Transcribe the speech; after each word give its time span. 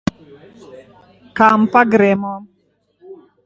Kam 1.37 1.59
pa 1.71 1.81
gremo? 1.91 2.33